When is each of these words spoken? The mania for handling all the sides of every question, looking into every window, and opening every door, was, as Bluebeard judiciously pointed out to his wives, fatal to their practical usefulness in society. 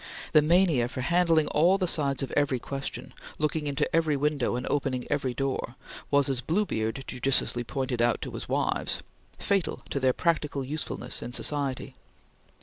The 0.31 0.41
mania 0.41 0.87
for 0.87 1.01
handling 1.01 1.45
all 1.49 1.77
the 1.77 1.85
sides 1.85 2.23
of 2.23 2.31
every 2.31 2.57
question, 2.57 3.13
looking 3.37 3.67
into 3.67 3.87
every 3.95 4.17
window, 4.17 4.55
and 4.55 4.65
opening 4.67 5.05
every 5.11 5.35
door, 5.35 5.75
was, 6.09 6.27
as 6.27 6.41
Bluebeard 6.41 7.03
judiciously 7.05 7.63
pointed 7.63 8.01
out 8.01 8.19
to 8.21 8.31
his 8.31 8.49
wives, 8.49 9.01
fatal 9.37 9.83
to 9.91 9.99
their 9.99 10.11
practical 10.13 10.63
usefulness 10.65 11.21
in 11.21 11.33
society. 11.33 11.93